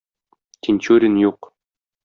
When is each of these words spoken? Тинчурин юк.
Тинчурин 0.67 1.21
юк. 1.29 1.53